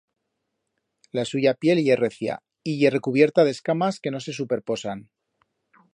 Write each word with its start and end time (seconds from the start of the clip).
La 1.17 1.25
suya 1.31 1.53
piel 1.65 1.81
ye 1.89 1.95
recia 2.01 2.39
y 2.71 2.75
ye 2.79 2.89
recubierta 2.97 3.45
d'escamas 3.49 4.03
que 4.03 4.17
no 4.17 4.23
se 4.29 4.37
superposan. 4.39 5.09